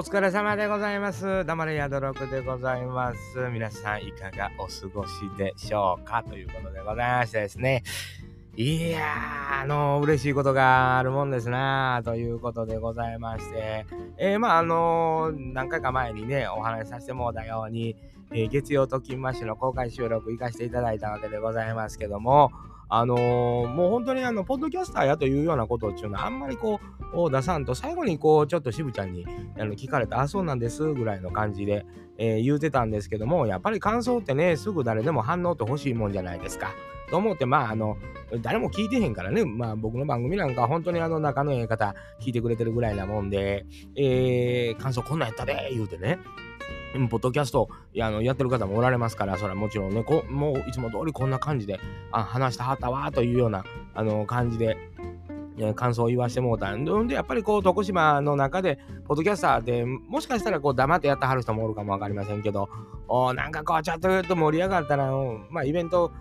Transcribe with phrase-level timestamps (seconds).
[0.00, 1.44] お疲れ様でございます。
[1.44, 3.18] 黙れ宿六でございます。
[3.52, 6.24] 皆さんいかがお過ごしでしょうか？
[6.26, 7.82] ということでございましてですね。
[8.56, 13.84] いやー、あの嬉しいことがあるもんですなということでございまして、
[14.16, 17.94] えー、まあ、あの何回か前にね、お話しさせてもらったように、
[18.32, 22.52] え、月曜と金マッシュの公開収録行かせていただいたわけでございますけども、
[22.90, 26.80] あのー、もう本当にあの、ポッドキャスターやというようなことっていうのはあんまりこ
[27.14, 29.24] う、出さんと、最後にこう、ちょっと渋ちゃんに
[29.58, 31.86] あの聞かれた、あ、そうなんですぐらいの感じで、
[32.18, 36.72] えー、言うてたんですけども、やっぱり感想ってね、すぐ誰でも反応って欲しいもんじゃないですか。
[37.10, 37.96] と思って、まあ、あの、
[38.40, 46.18] 誰も聞いてへんからね、まあ僕の番組なんか本当にあの仲のええ方聞いてくれてるぐらいなもんで、えー、感想こんなんやったで、言うてね。
[47.08, 47.68] ポッドキャスト
[48.00, 51.78] あのやってる方もおられますから、それはもちろんね、こもういつも通りこんな感じで
[52.12, 54.76] あ話したはったわというようなあの感じで、
[55.74, 62.70] 感想を言わしてもうたんで、やっぱりこう、徳島の中で、ポッドキャスターでもしかしたらこう、黙ってやってはる人もおるかもわかりませんけど、
[63.08, 65.10] おなんかこう、ちょっと盛り上がったら、
[65.50, 66.12] まあ、イベント、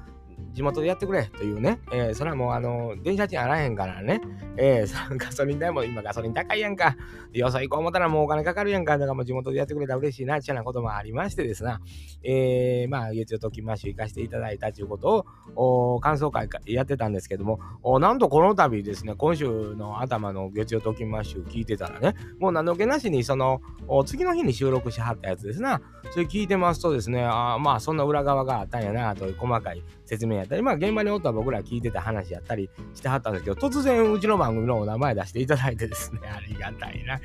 [0.53, 4.21] 地元でやってくれというね、えー、それはもうあの、電車賃あらへんからね、
[4.57, 6.97] えー、 ガソリン代も今ガソリン高いやんか、
[7.33, 11.81] よそ行こう思ったらもうお金かかるやんか、だからもう地元でやってくれたら嬉しいな、っちゃなこともありましてですな、
[12.23, 23.61] えー、まあ、月曜ときまし行かせていただいたということを、お感想会やってたんですけども、おなんとこの度ですね、今週の頭の月曜ときまし聞いてたらね、もう何の気なしにその、
[24.05, 25.81] 次の日に収録しはったやつですな、
[26.11, 37.19] それ聞いてますとですね、あまあそんな裏側があったんやなという細かい説明やったり、まあ現場におった僕ら聞いてた話やったりしてはったんですけど、突然うちの番組のお名前出していただいてですね、 ありがたいな。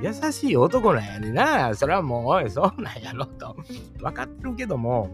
[0.00, 1.74] 優しい男なんやねな。
[1.74, 3.54] それはもう、おい、そうなんやろと。
[3.98, 5.10] 分かってるけども、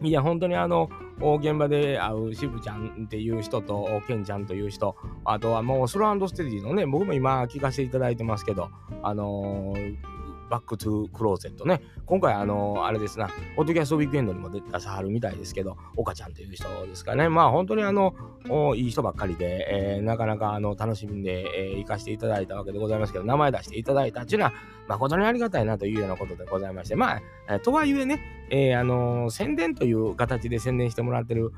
[0.00, 8.70] いや、本当にあの、現場で会う渋ちゃんっていう人と、ケンちゃんという人、あとはもう Slow Steady のね、僕も今聞かせていただいてますけど、
[9.02, 10.11] あのー
[10.52, 11.80] Back to Closet ね。
[12.04, 17.30] 今回、あの、あれですな、 Podcast Weekend にも出さはるみたいですけど、岡ちゃんという人ですかね。
[17.30, 18.14] まあ、本当にあの、
[18.76, 24.52] いい人ばっかりで、えー、なかなかあの楽しんで、えー、行かせていただいたわけでございますけど、名前出していただいたっていうのは、
[24.88, 27.22] 誠にありがたいなというようなことでございまして、まあ、
[27.60, 28.20] とはいえね、
[28.50, 31.52] えー、あの宣伝という形で宣伝してもらってる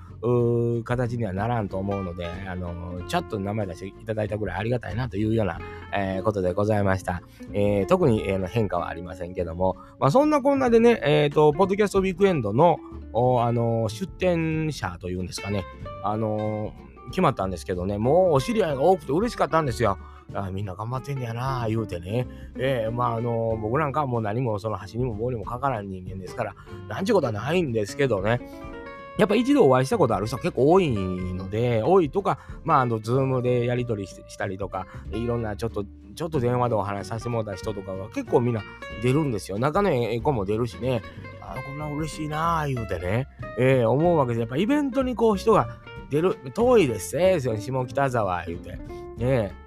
[0.84, 5.58] 形にはならんと思うので、あのちょっと名前出していただいたぐらいありがたいなというような、
[5.92, 7.22] え、ことでございました。
[7.52, 12.78] え、特に、えー、変化はありませんけども、まあ、そんなこんなでね、えっ、と、ポッドキャストウィークエンドの、
[13.40, 15.64] あの出展者というんですかね、
[16.04, 16.72] あの
[17.10, 19.98] 決まったんですけどね、もうお知り合いが多くて嬉しかったんですよ。
[20.32, 22.26] あみんな頑張ってんねやな言うてね。
[22.56, 26.54] えー、まああの僕なんかはもう何もその橋にも棒にもかからん人間ですから、
[26.88, 28.40] なんちゅうことはないんですけどね。
[29.16, 35.84] やっぱ一度お会いしたことある人結構多いので、多いとか、まあ、あの、ズームでやり取りしたりとか、いろんなちょっと、
[36.16, 38.62] ちょっと電話でお話しさせてもらった人とかが結構みんな
[39.02, 39.58] 出るんですよ。
[39.58, 41.00] 中のええ子も出るしね、
[41.40, 45.68] あこんな嬉しいなあ言うてね、えー、思うわけで、やっぱイベントにこう人が
[46.10, 48.78] 出る、遠いですね、下北沢言うて。
[49.16, 49.63] ね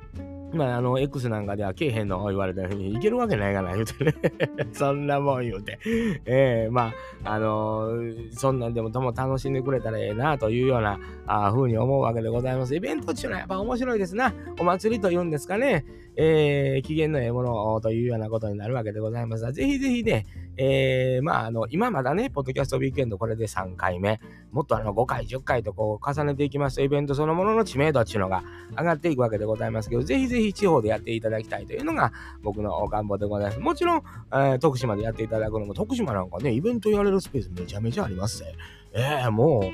[0.53, 4.13] まあ、あの、X なんかではけえへんの言われたように、いけるわけないかな、言うてね。
[4.71, 5.79] そんなもん言うて。
[6.25, 6.93] ええー、ま
[7.23, 12.75] あ、あのー、そんなんでもとも楽しんでくれたらええな、というような、あふうに思うわけでございます。
[12.75, 14.33] イベントっていうのはやっぱ面白いですな。
[14.59, 15.85] お祭りというんですかね。
[16.15, 20.25] えー、機嫌のええものというようなことになるわけでございますが、ぜひぜひね、
[20.57, 24.19] えー、まあ、あの、今まだね、ポッドキャストウィークエンドこれで3回目、
[24.51, 28.43] もっとあの5回、10回とこう重ねていきますと、イベントそのものの知名度っていうのが
[28.75, 33.59] 上がっていくわけでございますけど、ぜひぜひ地方でやっていただきたいというのが僕の願望でございます。
[33.59, 38.55] もちろん、えー、徳島でやっていただくのも、徳島なんかね、イベントやれるスペースめちゃめちゃありますね。
[38.93, 39.71] えー、も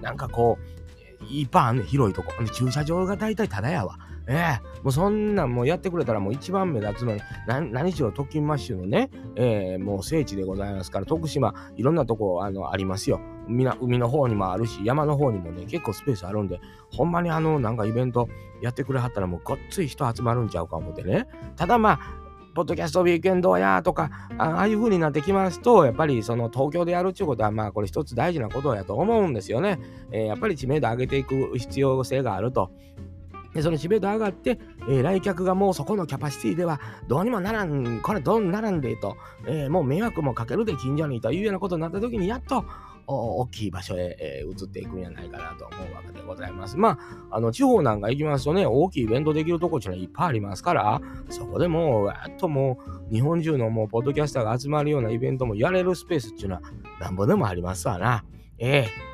[0.00, 0.74] う、なんかこう、
[1.30, 2.32] いっぱいあんね広いとこ。
[2.54, 3.98] 駐車場が大体ただやわ。
[4.26, 13.20] ええー、もうそんなんもうやってくれたらもう一番目立つのに、何しろ特勤マッシュのね、えー、もう聖地でございますから、徳島、いろんなとこあのありますよ。
[13.46, 18.28] 海海の方にもあるし、山の方にもね、結構スペースあるんで、ほんまにあの、なんかイベント
[18.62, 21.26] やってくれはったらもうごっつい人集まるんちゃうか思ってね。
[21.56, 22.24] ただまあ、
[22.54, 29.80] ポッドキャストウィークエンドやとか、ああいう風になってきますと、やっぱりその東京でやるっていうことは、まあこれ一つ大事なことやと思うんですよね。
[30.12, 32.70] えー、やっぱり知名度上げていく必要性があると。
[33.54, 34.58] で、その知名度上がって、
[34.88, 39.16] えー、来客がもうそこのキャパシティではどうにもならん、これどうならんでと、
[39.46, 42.64] えー、もう迷惑もかけるで近所にというようなことになった時に、やっと、
[43.06, 46.78] 大きい場所へ、えー、移っていくんじゃないかなと思うわけでございます。
[46.78, 46.98] ま
[47.30, 52.78] あ、あの、地方なんか行きますとね、大きいイベントできるとこっていうのはいっぱいありますから、そこでもう、やっとも
[53.10, 56.62] う、日本中のもう、ポッドキャスターが集まるようなイベントもやれるスペースっていうのは、
[56.98, 58.24] なんぼでもありますわな。
[58.58, 59.13] ええ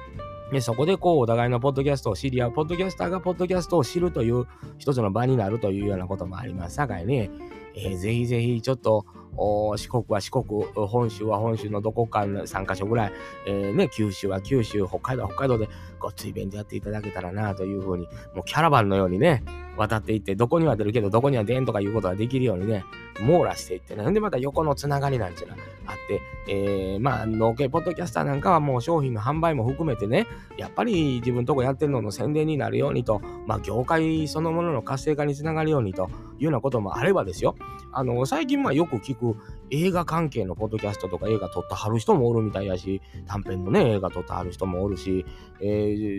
[0.52, 4.46] で、そこでこう、お互いのポッドキャストを知り合う、ポッドキャスターがポッドキャストを知るという
[4.78, 6.74] 一つの場になるというようなこともあります。
[6.74, 7.30] さかいね、
[7.74, 9.06] えー、ぜひぜひちょっと、
[9.36, 10.44] 四国は四国、
[10.74, 13.12] 本州は本州のどこか3カ所ぐらい、
[13.46, 15.68] えー、ね、九州は九州、北海道は北海道で
[15.98, 19.44] ごっついイベントやっていただけたらなというふうに、もうキャラバンのようにね、
[19.76, 22.84] 渡っていって、どこには出るけど、どこには出んとかいうことができるようにね、
[23.22, 24.10] 網羅していってね。
[24.12, 25.56] で、また横のつながりなんていうの
[25.86, 30.26] あって、えー、まあ、農系ポッドキャスターなんかはもう商品の販売も含めてね、
[30.56, 37.56] やっぱり自分とこやってるのの宣伝になるようにと、まあ、業界そのものの活性化につながるようにというようなこともあればですよ、
[37.92, 39.36] あの、最近まあよく聞く
[39.70, 45.24] 映画関係のポッドキャストとか映画撮ってはる人もおるみたいやし、短編のね、映画撮ってはる人もおるし、
[45.60, 45.64] え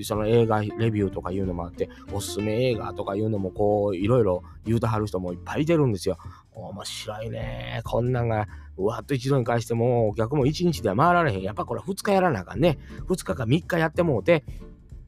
[0.02, 6.18] ー、その映画レビューとかいうのもあって、おすすめ映画とかいうのもこう、いろいろ言うてはる人もいっぱいいてるんですよ。
[6.54, 7.82] 面白いね。
[7.86, 11.42] こんなんが、うわっと一度に返しても、お客も1日では回られへん。
[11.42, 12.78] やっぱこれ2日やらなあかんね。
[13.08, 14.44] 2日か3日やってもうて、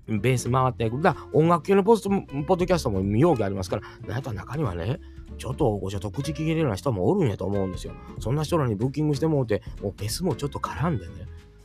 [0.07, 1.01] ベース回っていく。
[1.01, 4.99] だ音楽系のポストポッドキャストも容疑ありますから、なんやったら中にはね、
[5.37, 7.93] ちょっとごちょっと口聞けるような人もおるんやと思うんですよ。
[8.19, 11.13] そんな人らにブッキングしてもうて、もうベースもちょっと絡んでね、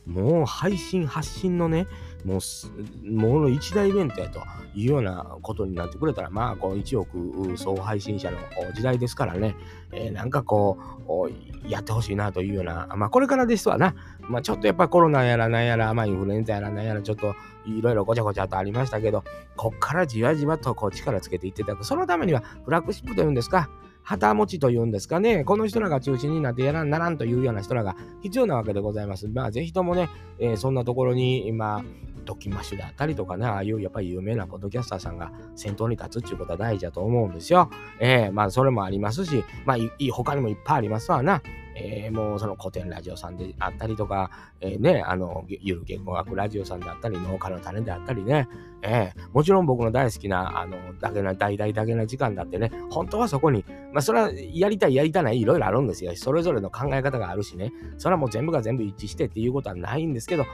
[0.05, 1.87] もう配信発信のね、
[2.25, 4.41] もう、もの一大イベントやと
[4.75, 8.37] いうようなことになってくれたら、まあ、こう、1億総配信者の
[8.73, 9.55] 時代ですからね、
[9.91, 10.77] えー、なんかこ
[11.07, 17.35] う、やってほしいなというような、まあ、これからですわな、まあ、ちょっとやっぱコロナやらなんやら、まあ、インフルエンザやらなんやら、ちょっと
[17.65, 19.23] いろいろごちゃごちゃとありましたけど、
[19.55, 21.85] こっからじわじわとこう力つけていっていただく。
[21.85, 23.69] そのためには、フラッグシップというんですか、
[24.09, 29.27] 旗持ちというんですかね、この人らが中心になってやらんならんというような人らが必要なわけでございます。
[29.27, 30.09] まあ、ぜひともね、
[30.39, 31.83] えー、そんなところに今、
[32.25, 37.69] ドキマッシュであったりとかね、ああいうやっぱり有名なポッドキャスターさんが先頭に立つっていうことは大事だと思うんですよ。
[37.99, 39.77] えー、まあそれもありますし、まあ
[40.11, 41.43] 他にもいっぱいありますわな。
[41.81, 44.29] えー、もうその古典ラジオさんであったりとか、
[44.59, 48.47] えー、ね、あの、ゆる言語学ラジオさんであったり、農家の種であったりね、
[48.81, 56.13] えー、もちろん僕の大好きな、あの、だけな、大々だけな時間だってね、本当はそこに、まあ、それはやりたい、やりたない、いろいろあるんですよ。
[56.15, 60.45] それぞれの考え方があるしね、それはもう全部が全部一致してっていうことはないんですけど、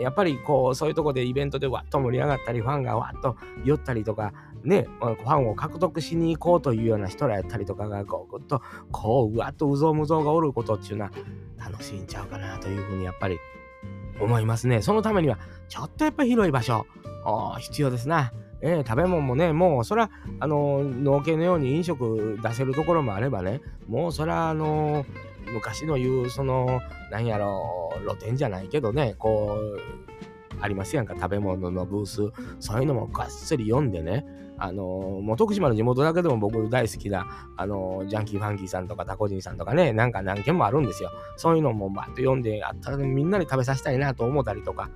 [0.00, 4.32] やっぱりこう、そういうとこでイベントでわっと盛り上がったり、ファンがわっと酔ったりとか、
[4.64, 8.62] ね、ファンを獲得しに行こうというような人らやったりとかが、こう、ぐっと、
[8.92, 11.12] こう、うわっとうぞうむぞうがおることっていうのは、
[11.58, 13.38] 楽しいんちゃうかなというふうにやっぱり
[14.20, 14.82] 思いますね。
[14.82, 16.86] そのためには、ちょっとやっぱ広い場所、
[17.58, 18.32] 必要ですな。
[18.62, 25.06] えー、食べ物もね、もうそら、あの農系のように飲食出せるところもあればね、もうそら、あの
[25.52, 26.80] 昔の言う、その、
[27.10, 29.80] なんやろ、露店じゃないけどね、こう、
[30.60, 32.30] ありますやんか、食べ物のブース、
[32.60, 34.26] そういうのもがっつり読んでね、
[34.60, 41.10] あのもう徳島の地元だけでも僕大好きな、あのジャンキーファンキーさんとかタコジンさんとかね、なんか何件もあるんですよ。
[41.36, 44.90] そういうのもバッと読んで、あったらみんなに食べさせたいなと思ったりとか、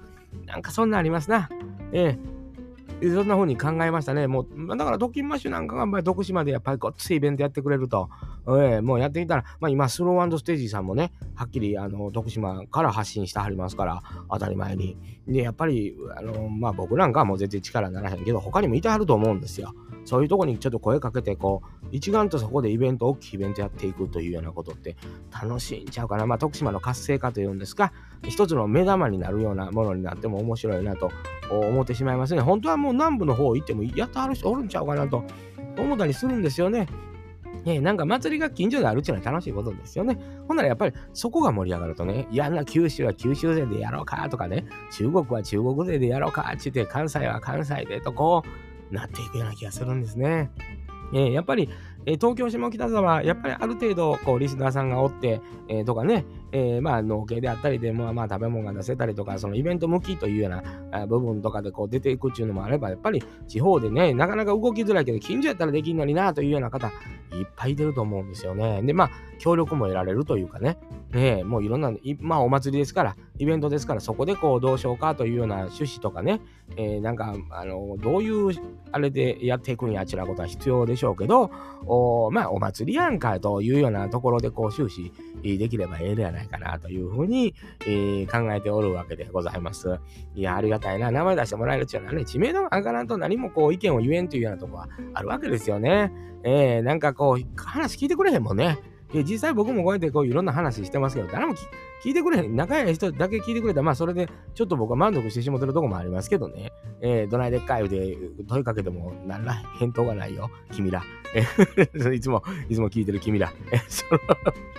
[0.47, 1.49] なんかそんなありますな。
[1.93, 2.34] ええ
[3.11, 4.27] そんな風に考えましたね。
[4.27, 8.09] もう、だから、ドキンマッシュなんかが、ま徳島でやっぱりごっついイベントやってくれると、
[8.47, 14.97] えー、もうやってみたら、まあ今、スローステージさんもね、はっきり、あの、徳島から発信してはりますから、当たり前に。
[15.27, 19.75] で、やっぱり、あの、まあ僕なんかはもう全然力にならへんけど、他にもいてはると思うんですよ。
[20.05, 24.97] そういうとこにちょっと声かけて、こう、一丸とそこでイベント、大きいイベントやっていくというようなことって
[25.31, 26.27] 楽しいんちゃうかな。
[26.27, 27.93] まあ徳島の活性化というんですか、
[28.23, 31.11] 一つの目玉になるようなものになっても面白いなと
[31.51, 32.41] 思ってしまいますね。
[32.41, 35.25] 本当はもう南部の方行ってもやってはる人おるんちゃうかなと
[35.79, 36.87] 思ったりするんですよね。
[37.65, 40.19] ね、なんか祭りが近所であるっていうのは楽しいことですよね。
[40.47, 48.49] ほんならやっぱりそこが盛り上がるとね、いやな九州は九州勢でやろうかとかね、中国は中国勢でやろうかって言って、関西は関西でとこう
[48.91, 50.51] なっていくような気がするんですね。
[51.13, 51.69] えー、やっぱり、
[52.07, 66.93] えー、東京下北沢、やっぱりある程度、こう、リスナーさんがおって、えー、とかね、えー、まあ、農系であったりで、まあ、まあ、食べ物が出せたりとか、そのイベント向きというような部分とかでこう出ていくっていうのもあれば、やっぱり地方でね、なかなか動きづらいけど、近所やったらできんのになというような方、いっ
[67.57, 68.83] ぱい出ると思うんですよね。
[68.83, 70.79] で、まあ、協力も得られるというかね、
[71.15, 76.41] ねもういろんな、まあ、お祭りですから、イベントですから、そこでこう、どうしようかというような趣旨とかね、
[76.77, 78.53] えー、なんか、あの、どういう、
[78.93, 81.51] あれでやっていくんや、あちらことは必要でしょうけど、
[81.87, 87.55] おまあ、お祭りやんかというようなところで、こう、終始できればええではないかなというふうに、
[87.87, 89.99] えー、考えておるわけでございます。
[90.35, 91.11] いや、ありがたいな。
[91.11, 96.13] 名前出してもらえるっていうのはね、知名度が上がらんと何もこう、意見を言えんというようなとこはあるわけですよね。
[96.45, 98.79] えー、なんかこう、話聞いてくれへんもんね。
[99.23, 101.55] 実際僕もこうやってこういろんな話してますけど、誰も
[102.03, 102.57] 聞いてくれへん。
[102.57, 106.73] 仲良い人だけ聞いてくれたら、まあそれでちょっと僕は満足してしまってるとこもありますけどね。
[107.01, 108.17] えー、どないでっかいで
[108.49, 110.51] 問いかけても何ら返答がないよ。
[110.73, 111.03] 君ら。
[111.35, 111.45] え
[112.15, 113.53] いつも、いつも聞いてる君ら。
[113.71, 114.21] え、その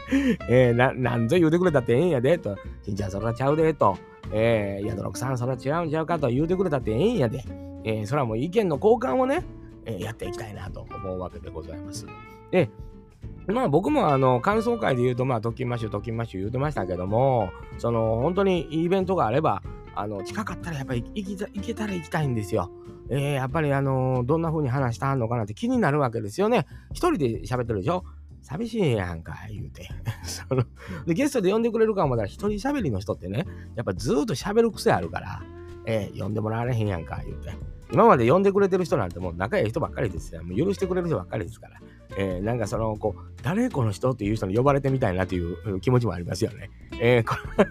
[0.49, 2.57] えー、な、なんぞ言うてくれたってええんやで、と。
[2.83, 3.97] しんちゃんそらちゃうで、と。
[4.31, 7.43] えー、宿六さんそら違うんちゃうかと言うてくれたってええんやで。
[7.83, 9.43] えー、そらもう意見の交換をね、
[9.85, 12.07] えー、やっていきたいなと思うわけでございます。
[12.51, 12.69] で、
[13.47, 19.61] まあ僕もあの感想会で言うと、まあ、ときましゅ、ときましゅ言うてましたけども、その本当にイベントがあれば、
[19.95, 22.71] あの近かったらやっぱり行行けたら行きたいんですよ。
[23.09, 26.65] えー、やっぱりあのどんな風に話したんのかなって気になるわけですよね。
[26.91, 28.03] 一人で喋ってるでしょ？
[28.41, 29.89] 寂しいやんか、言うて。
[30.23, 30.63] その
[31.05, 35.41] でゲストで呼んでくれるかもだから、一人喋りの人ってね、やっぱずっと喋る癖あるから、
[35.85, 37.53] えー、呼んでもらわれへんやんか、言うて。
[37.91, 40.43] 今まで呼んでくれてる人なんてもう仲いい人ばっかりですよ。
[40.43, 41.79] もう許してくれる人ばっかりですから。
[42.17, 46.71] えー、なんかその、こう、誰この人っていう人に呼ばれてみたいなという気持ちもありますよね。
[46.99, 47.65] えー、これ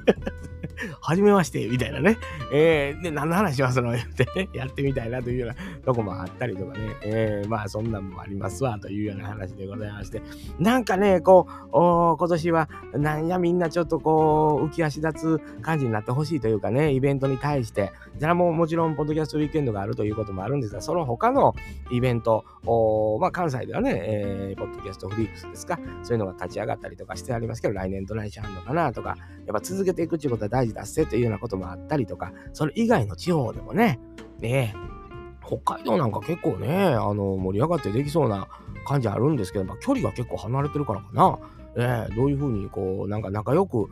[1.01, 2.19] はじめまして、みたいなね。
[2.53, 6.97] えー、で、何の話はその、やってね、やってみたいなというようなとこもあったりとかね。
[7.03, 10.23] えー、まあ、そんなんもありますわ、というような話でございまして。
[10.59, 21.55] なんかね、こう、お今年は、なんやみんなちょっとこう、浮き足立つ感じになってほしいというかね、イベントに対して、じゃあもうもちろん、ポッドキャストウィークエンドがあるということもあるんですが、その他の
[21.91, 24.24] イベント、おまあ、関西ではね、えー、
[24.57, 29.17] ポッドキャストフリークスですか、そういうのが立ち上がったりとかしてありますけど、来年どないしあんのかなとか、
[29.47, 34.01] やっぱ続けていくっていうことは大事だっせというようなこともあったりとか、それ以外の地方でもね、
[34.41, 34.75] ね
[35.47, 38.49] 北海道なんか結構ね、あの、盛り上がってできそうな
[38.87, 41.39] 感じあるんですけど、まあ、距離が結構離れてるからかな。
[41.77, 43.89] え、どういうふうにこうなんか仲良く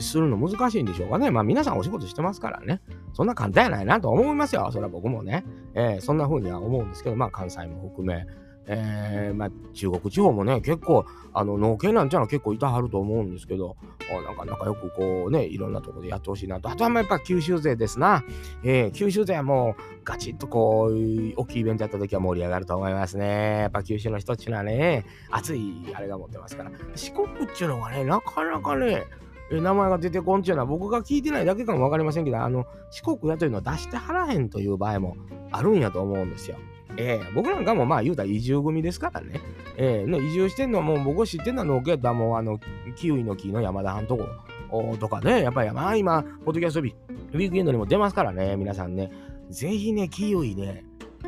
[0.00, 1.30] するの難しいんでしょうかね。
[1.30, 2.80] まあ皆さんお仕事してますからね。
[3.12, 4.70] そんな簡単やないなと思いますよ。
[4.72, 5.44] それは僕もね。
[5.74, 8.26] えー、そんな風には思うんですけど、まあ関西も含め、
[8.68, 13.76] えー、まあ、中国地方もね、結構、あの、農系なんちゃうのは結構いたはると思うんですけど、
[14.10, 16.68] なんか仲良くこうね、いろんなとこでやってほしいなと。
[16.68, 18.24] あとはまあやっぱ九州勢ですな。
[18.64, 20.94] えー、九州勢はもう、ガチッとこう、
[21.36, 23.60] 大きいイベントやった時は盛り上がると思いますね。
[23.60, 26.70] やっぱ九州の人っていうのはね、熱いあれが持ってますから。
[26.94, 29.04] 四国っていうのがね、なかなかね、
[29.50, 35.16] え名前が出てこんっていうのは僕が聞いてないだけかもわかりませんけど、あの、四国やというのは出してはらへんという場合も
[35.52, 36.56] あるんやと思うんですよ。
[36.98, 39.40] えー、僕なんかもまあ言うたら移住組ですからね。
[39.76, 42.58] えー、移住してんのも僕知ってんのは農家やったらもうあの、
[42.96, 44.16] キウイの木の山田藩と
[44.70, 46.94] ことかね、やっぱりまあ今、ポッドキャストビ
[47.32, 49.10] ウィークエンドにも出ますからね、皆さんね。
[49.50, 50.84] ぜひね、キウイね、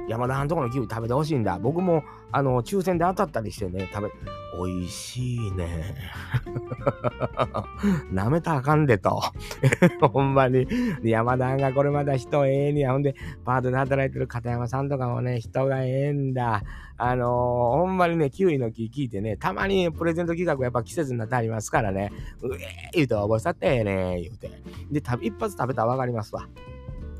[0.08, 1.58] 山田藩とこのキウイ食べてほしいんだ。
[1.58, 4.10] 僕も、あの、抽選で当たったりしてね、食べ、
[4.56, 5.94] 美味しいね。
[8.12, 9.20] 舐めたあかんでと。
[10.12, 10.66] ほんまに。
[11.02, 12.92] 山田がこれまだ人ええにや。
[12.92, 16.62] ほんで、パートで働いてる片山さんとかもね、人がええんだ。
[16.96, 17.28] あのー、
[17.76, 22.10] ほんまにね、キウイの木聞いてね、たまにプレゼント企画やっぱ季節になってありますからね、
[22.42, 22.58] うえー
[22.94, 24.50] 言うて覚えさってええね言うて。
[24.90, 26.48] で、一発食べたらわかりますわ。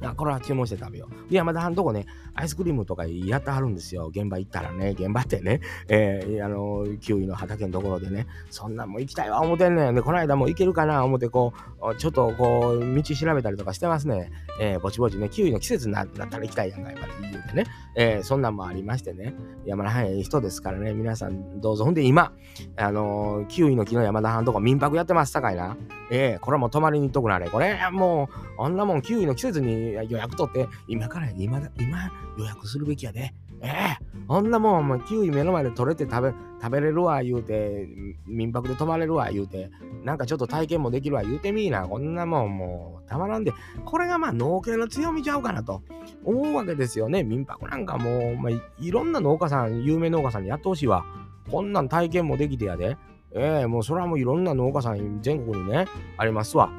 [0.02, 1.30] あ、これは注文して食べよう。
[1.30, 2.06] で、山田さんとこね、
[2.38, 4.06] アイスクリームとかやってはるんですよ。
[4.06, 9.94] 現場行ったらね、現場ってね、 えー、あの、キウイの畑のところでね、そんなんも行きたいわ、思てんねん。
[9.96, 11.52] で、この間も行けるかな、思ってこ
[11.82, 14.30] う、ちょっとこう、道調べたりとかしてますね。
[14.60, 17.64] えー、ぼちぼちね、キウイの季節になったら行きたいやんか、やっぱり言うてね。
[17.96, 19.34] えー、そんなんもありましてね。
[19.64, 21.84] 山田藩ええ人ですからね、皆さんどうぞ。
[21.84, 22.32] ほんで今、
[22.76, 25.76] あの、キウイの木の山田藩とか民泊やってますさかいな。
[26.10, 27.50] えー、これも泊まりに行っとくなれ。
[27.50, 28.28] これ、も
[28.58, 33.34] う、あんなもんキウイの季節に予約取って、今から今だ今予約するべきやで。
[33.60, 37.88] ええー、こんなもん、もうキウイ目の前で取れて食べ、食べれるわ、言うて、
[38.26, 39.70] 民泊で泊まれるわ、言うて、
[40.04, 41.86] なんかちょっと体験もできるわ、言うてみいな。
[41.88, 43.52] こんなもん、もう、たまらんで、
[43.84, 45.82] これがまあ農家の強みちゃうかなと
[46.24, 47.24] 思うわけですよね。
[47.24, 51.04] 民泊なんかもう、まあ、いろんな農家さん、有名農家さんにやってほしいわ。
[51.50, 52.96] こんなん体験もできてやで。
[53.32, 56.70] ええー、もうそれはもういろんな農家さん全国にね、ありますわ。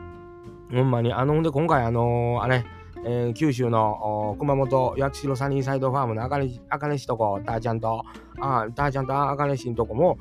[0.72, 2.66] ほんまに、あの、ほんで今回あのー、あれ、
[3.06, 8.04] えー、九州の熊本八代サニーサイドファームの赤根赤根市とこ、たーちゃんと、
[8.40, 10.18] あたーちゃんとあかねしんとこも、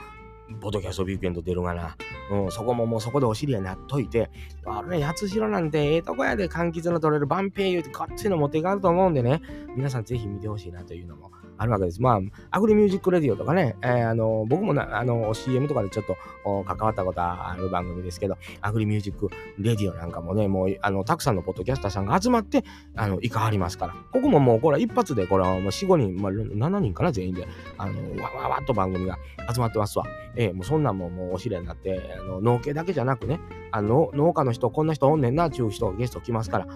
[0.61, 1.97] ボトキャストビークエンド出るがな。
[2.31, 4.31] うん、そこももうそこでお知り合いになっといて、
[4.67, 9.41] あれ、八代なんてええとこやで柑橘の取れる万平言うて、こっちの持っていかると思うんでね、
[9.75, 12.01] 皆さんぜひ見てほしいなというのもあるわけです。
[12.01, 12.21] まあ、
[12.51, 16.17] Agri Music Radio とかね、えー、あの僕もなあの CM とかでちょっと
[16.65, 23.95] 関わったことある番組ですけど、 Agri Music Radio なんかもね、もうあのたくさんのポッドキャスターさんが集まって、あの、行かはりますから。
[24.13, 27.47] ここももう、これ一発で、これはもう4、5人、まあ、7人かな、全員で、
[27.77, 29.19] あの、わわわっと番組が
[29.53, 30.05] 集まってますわ。
[30.37, 33.41] ええー、もうそんなんももうお知り合いになって、あの農家だけじゃなくね、
[33.73, 36.67] あの農家の人、こんな人おんねんな、ちゅう人がゲスト来ますから、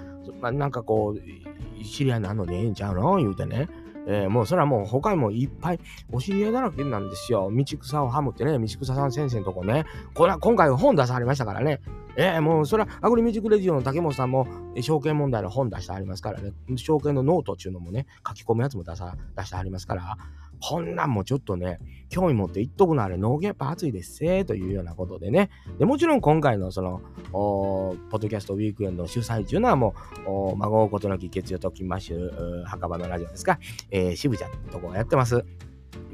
[0.41, 3.17] まあ、なんかこう、知り合いなのでええんちゃうの？
[3.17, 3.69] 言うてね。
[4.07, 5.81] えー、もうそれはもう他にもいっぱい
[6.11, 7.51] お知り合いだらけなんですよ。
[7.53, 9.85] 道草をはむってね、道草さん先生のとこね。
[10.15, 11.81] こ今回本出されましたからね。
[12.17, 14.47] えー、もうそれは Agri Music Radio の竹本さんも
[14.81, 16.53] 承継問題の本出してありますからね。
[16.77, 20.17] 承継のノートっていうのもね、書き込むやつも出さ出してありますから、
[20.61, 25.51] こんなんもちょっとね、興味持って言っとくなあれ、農業やっぱ熱いですせーというようなことでね。
[25.79, 27.01] でもちろん今回のその、
[27.33, 29.95] ポッドキャストウィークエンド主催中のはも
[30.27, 32.31] う、孫うことなき月曜ときましゅ、
[32.67, 33.59] 墓場のラジオですか、
[33.91, 35.45] えー、渋ちゃんとこやってます。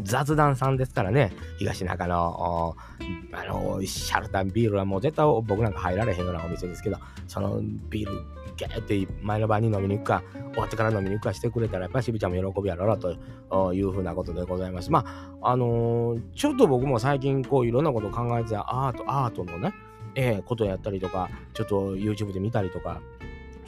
[0.03, 2.77] 雑談さんですからね、東中の、
[3.33, 8.25] あの、シャルタンビールはもう絶対僕なんか入られへんようなお店ですけど、そのビール、
[8.57, 13.13] ゲーって前の晩に飲みに行くか、終わってから飲みに行くかしてくれたら、やっぱり渋ちゃんも喜びやろうなと
[13.73, 14.91] いうふうなことでございます。
[14.91, 15.05] ま
[15.41, 19.75] あ、あのー、ちょっと僕も最近こういろんなことを考えてたアート、アートのね、
[20.15, 23.01] えー、ことやったりとか、ちょっと YouTube で見たりとか、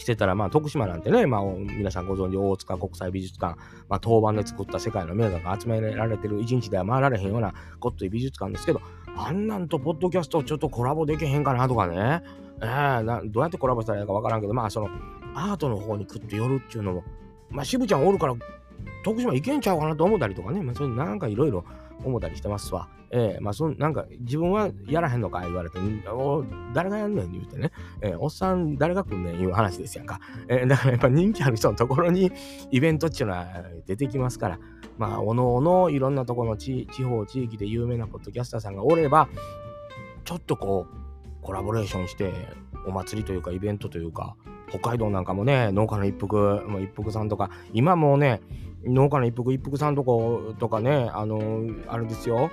[0.00, 8.80] してたら、まあ、徳島なんてね、まあ、皆さんご存知、大塚国際美術館、まあ、当番で作った世界の名画が集められてる、一日では回られへんようなごっとい美術館ですけど、
[9.16, 12.23] あんなんとポッドキャストちょっとコラボできへんかなとかね、
[12.62, 14.88] えー、などうやってコラボしたらいいかわからんけど、まあ、その、
[15.35, 17.04] アートの方にクッと寄るっていうのも、
[17.50, 18.35] まあ、渋ちゃんおるから、
[19.04, 21.64] 徳島行けんちゃうかなと思ったりとかね、まあ、それなんかいろいろ
[22.04, 22.88] 思ったりしてますわ。
[23.11, 25.78] えー、まあそ、なんか、自分はやらへんのか言われて、
[26.73, 30.21] 誰がやんねん言うてね、えー、おっさん誰が来んねんいう話ですやんか。
[30.49, 32.30] えー、だからやっぱ人気ある人のところに
[32.71, 33.47] イベントっていうのは
[33.87, 34.59] 出てきますから、
[34.97, 39.28] まあ、おのおのいろんなところの地地方、地域で有名なポッドキャスターさんがおれば、
[40.25, 42.33] ちょっとこう、コラボレーションして、
[42.87, 44.37] お祭りというかイベントというか、
[44.71, 48.41] 北海道なんかもね、農家の一服、ま、一服さんとか、今もね、
[48.85, 52.50] 農家の一服、一服さんとことかね、あの、あれですよ、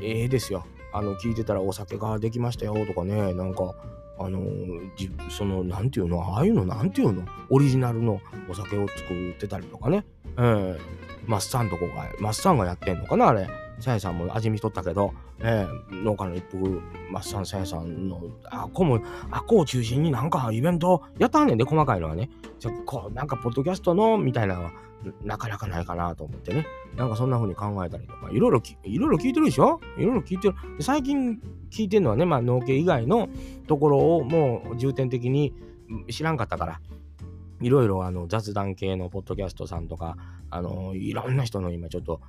[0.00, 0.64] ええー、ですよ。
[0.92, 3.74] あの、聞いてたらお酒ができましたよとかね、なんか、
[4.16, 4.40] あの
[4.96, 10.04] じその、なんていうの、ああいうの、なんていうの、オリジナルのお酒を作ってたりとかね、
[10.36, 10.78] えー、
[11.26, 13.48] マッサンとこが、マッサンがやってんのかな、あれ。
[13.80, 19.00] さやさんも味見しとったけど、えー、農家の一服、マッサンさやさんの、あこも、
[19.30, 22.30] あこを中心になんかイベントやったんねんで、細かいのはね。
[22.58, 24.72] じゃこう、なんか、ポッドキャストの、みたいなのは、
[25.22, 26.66] なかなかないかなと思ってね。
[26.96, 29.80] なんかそんな風に考えたりとか、いろいろ、いろいろ聞いてるでしょ？
[29.98, 30.54] いろいろ聞いてる。
[30.80, 31.40] 最近
[31.70, 33.28] 聞いてるのはね、まあ農系以外の
[33.66, 35.52] ところをもう重点的に
[36.08, 36.80] 知らんかったから、
[37.64, 40.18] いろいろあの雑談系のポッドキャストさんとか、
[40.50, 42.20] あのいろんな人の今ちょっと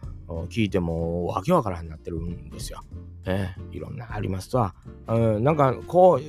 [0.49, 2.81] 聞いてもわけわからんなってるんですよ。
[3.25, 4.73] えー、いろんなありますわ。
[5.07, 6.21] うん、なんかこ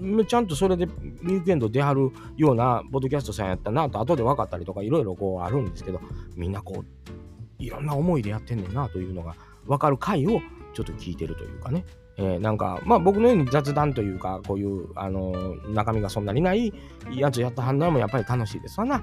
[0.00, 6.00] う、ちゃんとそれでウィークエンド出はるようなポッドキャストさんやったなと後で分かったりとかいろいろこうあるんですけど、
[6.34, 10.40] みんなこう、いろんな思いでやってんねんなというのが分かる回を
[10.74, 11.84] ちょっと聞いてるというかね。
[12.18, 16.72] えー、なんか、まあ僕のように雑談というか、こういう、あのー、中身がそんなにない
[17.12, 18.80] やつやった反応もやっぱり楽しいです。
[18.80, 19.02] わな、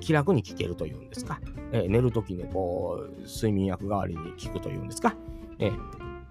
[0.00, 1.40] 気楽に聞けるというんですか。
[1.72, 5.16] えー、寝るときにこう、睡眠薬代わりに聞くというんですか。
[5.58, 5.72] え、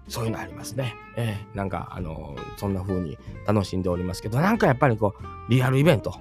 [0.08, 0.94] そういうのありますね。
[1.16, 6.14] えー、なんか、あの、そんな風に楽しんでおりますけど、なんかやっぱりこう、リアルイベント。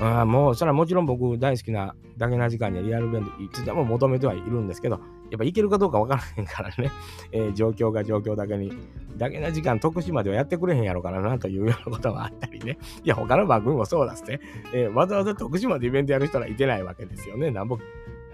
[0.00, 6.90] あもう、それはもちろん僕大好きなだけな時間にリアルイベントいつでも求めてはいるんですけど、やっぱいけるかどうか分からへんからね、
[7.32, 8.72] えー、状況が状況だけに、
[9.16, 12.78] だけな時間徳島ではやってくれへんやろからなというようなこともあったりね。
[13.04, 14.40] いや、他の番組もそうだっすね。
[14.72, 17.50] えー、わざわざ徳島でイベントやる人はいてないわけですよね。
[17.50, 17.78] なんぼ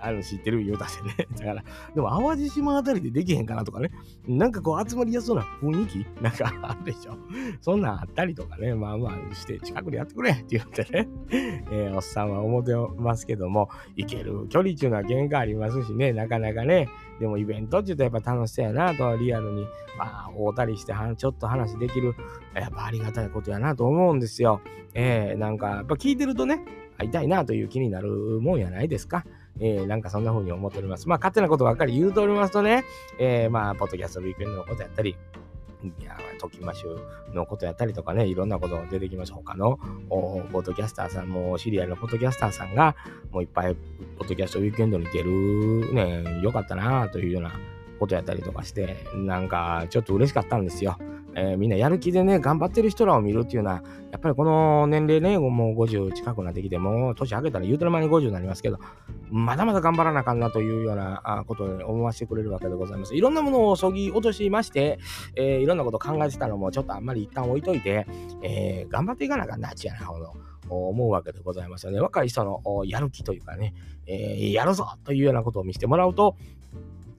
[0.01, 1.29] ある知ってる言うたしね。
[1.39, 3.91] だから、でも淡路島あたりでできへんかなとかね。
[4.27, 6.07] なんかこう集まりやすそうな雰囲気？
[6.23, 7.17] なんかあるでしょ。
[7.61, 8.75] そんなんあったりとかね。
[8.75, 11.09] まあまあして近くでやってくれって言ってね。
[11.71, 16.13] えー、おっさんは思ってますけども、行ける距離っていうのは限界ありますしね。
[16.13, 16.89] なかなかね。
[17.21, 19.67] でもイベントって言うとやっぱ楽しそうやなと、リアルに、
[19.99, 22.15] まあ、会うたりしてちょっと話できる、
[22.55, 24.63] やっぱありがたいことやなと思うんですよ。
[24.95, 26.65] えー、なんか、やっぱ聞いてるとね、
[26.97, 28.09] 会いたいなという気になる
[28.41, 29.25] もんやないですか。
[29.59, 31.09] えー、なんかそんな風に思っております。
[31.09, 32.85] まあ、勝手なことばっかり言うとおりますとね、
[33.19, 35.17] えー、まあ、ポッドキャストウィークエンドのことやったり、
[35.83, 39.33] いや、トキマシュのことやったりとかね、いろんなこと出てきます。
[39.33, 42.97] 他のポッドキャスターさんも、シリアルのポッドキャスターさんが、
[43.31, 43.75] もういっぱい、
[44.19, 47.53] ポッドキャストウィークエンドに出るね、よかったなというような
[47.99, 50.99] ことやったりとかして、なんかちょっと嬉しかったんですよ。
[51.35, 58.79] えー、みんなやる気でね、頑張ってる人らを見るっていうのは、やっぱりこの年齢ね、もう50近くなってきて、もう年明けたら言うてる間に50になりますけど、
[59.31, 63.15] まだまだ頑張らなあかんなというようなことを思わせてくれるわけでございます。
[63.15, 64.99] いろんなものをそぎ落としまして、
[65.37, 68.07] えー、いろんなことを考えてたのもちょっとあんまり一旦置いといて、
[68.43, 70.35] えー、頑張っていかなあかんなちやな、ほど。
[70.69, 72.01] 思うわけでございますよね。
[72.01, 73.75] 若い人のやる気というかね、
[74.07, 76.37] えー、やるぞというようなことを見せてもらうと、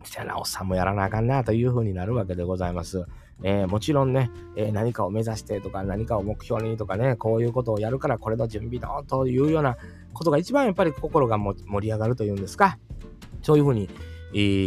[0.04, 3.06] じゃあなおっさんもやらなあかんなというふうになるわけでございます。
[3.44, 9.78] えー、もちろんね、えー、何かを目指してとか何かを目標にとかね、こういうことをやるからこれの準備だというような
[10.14, 12.78] ことが一番やっぱり心が盛り上がるというんですか。
[13.42, 13.90] そういうふうに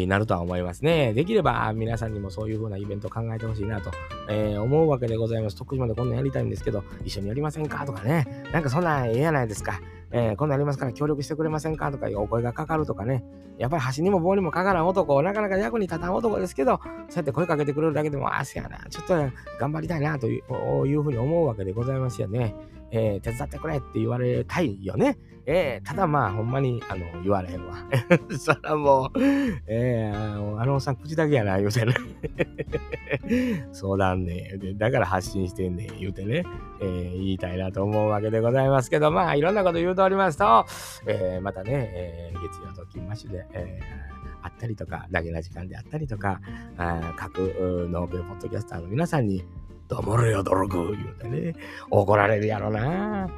[0.09, 1.15] なるとは思いますね。
[1.15, 3.91] できれば皆さんにもそういう風なイベントを考えてほしいなと、
[4.29, 5.57] えー、思うわけでございます。
[5.57, 7.87] 徳島でこんなんやりたいんですけど、一緒にやりませんか？
[7.87, 8.27] とかね。
[8.53, 9.81] なんかそんなんええやないですか。
[10.11, 13.25] えー、こんなんやりますから協力してくれませんかとかいうお声がかかるとかね。
[13.59, 19.14] やっぱり橋にも棒にもかからん男、なかなか役に立たん男ですけど、そうやって声かけてくれるだけでも、あ、せやな、ちょっと
[19.61, 20.43] 頑張りたいなとい
[20.83, 22.55] ういうふうに思うわけでございますよね。
[22.90, 25.18] えー、手伝ってくれって言われたいよね。
[25.47, 27.75] えー、ただまあ、ほんまに、あの、言われへんわ。
[28.38, 29.20] そらもう、
[29.66, 31.94] えー、あのおっさん口だけやな、言うてね。
[33.73, 34.57] そうだね。
[34.57, 36.44] で、だから発信してんねん、言うてね、
[36.81, 40.64] えー、言いたいなと思うわけでございますけど、まあ、いろんなこと言うとおりますと、
[41.07, 46.40] えー、またね、えー、月曜と金マッシュで、えー、あったりとか、だけな時間であったりとか、
[46.79, 47.38] あ各
[47.90, 49.44] ノーベルポッドキャスターの皆さんに、
[49.88, 51.55] 黙れよ、ドログ言うてね、
[51.90, 53.29] 怒られるやろな。